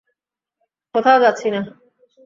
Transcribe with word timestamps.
কোথাও 0.95 1.17
যাচ্ছি 1.19 1.47
না। 1.51 1.61